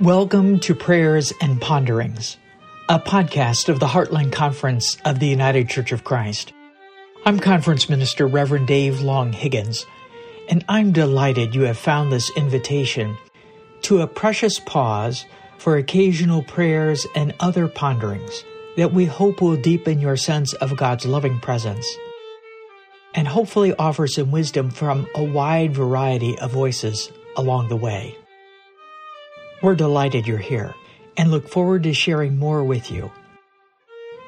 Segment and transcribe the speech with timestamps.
[0.00, 2.38] Welcome to Prayers and Ponderings,
[2.88, 6.54] a podcast of the Heartland Conference of the United Church of Christ.
[7.26, 9.84] I'm Conference Minister Reverend Dave Long Higgins,
[10.48, 13.14] and I'm delighted you have found this invitation
[13.82, 15.26] to a precious pause
[15.58, 18.42] for occasional prayers and other ponderings
[18.78, 21.86] that we hope will deepen your sense of God's loving presence
[23.14, 28.16] and hopefully offer some wisdom from a wide variety of voices along the way.
[29.62, 30.74] We're delighted you're here
[31.16, 33.10] and look forward to sharing more with you.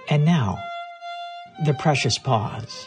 [0.08, 0.58] And now,
[1.64, 2.86] the precious pause.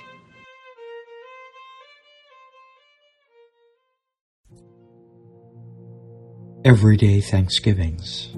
[6.64, 8.36] Everyday Thanksgivings,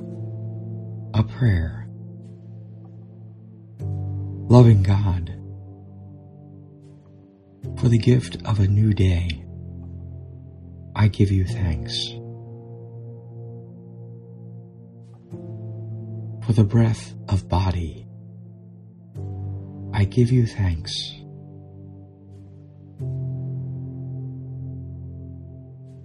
[1.13, 1.88] a prayer.
[4.49, 5.33] Loving God,
[7.80, 9.45] for the gift of a new day,
[10.95, 12.16] I give you thanks.
[16.48, 18.08] For the breath of body,
[19.94, 20.94] I give you thanks.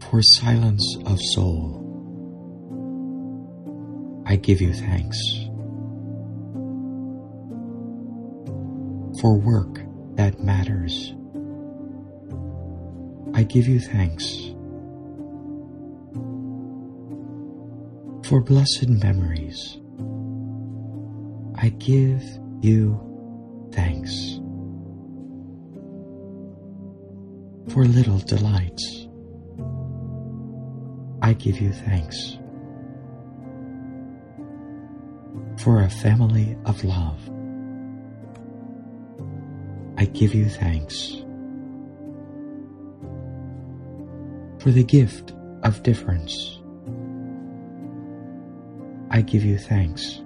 [0.01, 1.79] For silence of soul,
[4.27, 5.17] I give you thanks.
[9.21, 9.79] For work
[10.17, 11.15] that matters,
[13.33, 14.27] I give you thanks.
[18.29, 19.79] For blessed memories,
[21.63, 22.25] I give
[22.61, 22.99] you
[23.71, 24.41] thanks.
[27.73, 29.07] For little delights,
[31.23, 32.37] I give you thanks.
[35.63, 37.21] For a family of love,
[39.97, 41.13] I give you thanks.
[44.59, 46.59] For the gift of difference,
[49.13, 50.23] I give you thanks.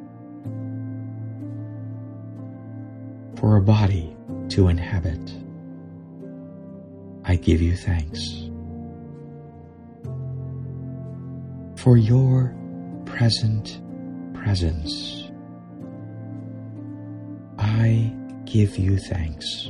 [3.46, 4.16] For a body
[4.48, 5.32] to inhabit,
[7.22, 8.50] I give you thanks.
[11.76, 12.52] For your
[13.04, 13.80] present
[14.34, 15.30] presence,
[17.56, 18.12] I
[18.46, 19.68] give you thanks.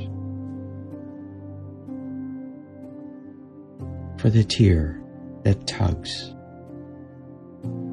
[4.17, 4.99] For the tear
[5.43, 6.33] that tugs,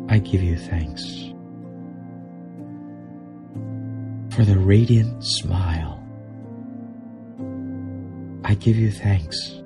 [0.09, 1.34] I give you thanks.
[4.35, 6.03] For the radiant smile,
[8.43, 9.63] I give you thanks.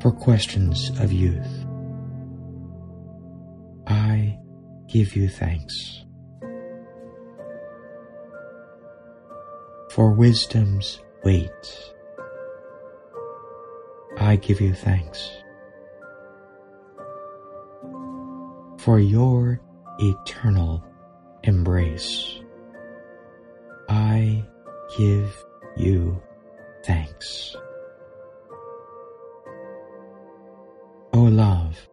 [0.00, 1.64] For questions of youth,
[3.86, 4.36] I
[4.88, 6.04] give you thanks.
[9.92, 11.92] For wisdom's weight,
[14.18, 15.30] I give you thanks.
[18.78, 19.60] For your
[20.00, 20.84] eternal
[21.46, 22.40] embrace,
[23.88, 24.44] I
[24.98, 25.44] give
[25.76, 26.20] you
[26.84, 27.54] thanks.
[31.12, 31.88] O love,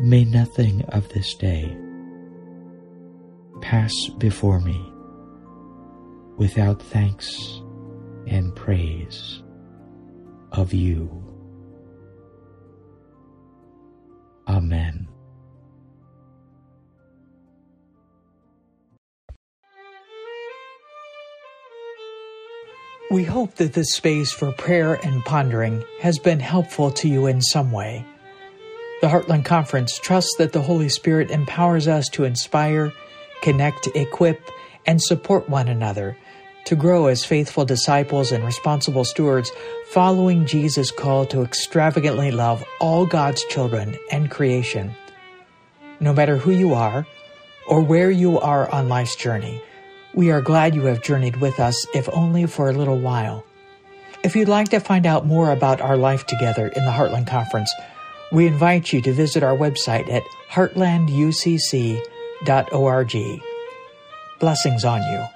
[0.00, 1.76] may nothing of this day
[3.60, 4.92] pass before me
[6.36, 7.62] without thanks
[8.26, 9.42] and praise
[10.52, 11.22] of you.
[14.48, 15.08] Amen.
[23.08, 27.40] We hope that this space for prayer and pondering has been helpful to you in
[27.40, 28.04] some way.
[29.00, 32.92] The Heartland Conference trusts that the Holy Spirit empowers us to inspire,
[33.42, 34.50] connect, equip,
[34.86, 36.16] and support one another
[36.64, 39.52] to grow as faithful disciples and responsible stewards,
[39.90, 44.92] following Jesus' call to extravagantly love all God's children and creation.
[46.00, 47.06] No matter who you are
[47.68, 49.62] or where you are on life's journey,
[50.16, 53.44] we are glad you have journeyed with us, if only for a little while.
[54.24, 57.70] If you'd like to find out more about our life together in the Heartland Conference,
[58.32, 63.42] we invite you to visit our website at heartlanducc.org.
[64.40, 65.35] Blessings on you.